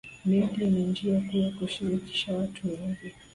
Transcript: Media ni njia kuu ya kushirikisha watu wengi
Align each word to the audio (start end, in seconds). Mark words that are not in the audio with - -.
Media 0.25 0.67
ni 0.69 0.83
njia 0.83 1.19
kuu 1.31 1.37
ya 1.37 1.51
kushirikisha 1.51 2.33
watu 2.33 2.67
wengi 2.67 3.13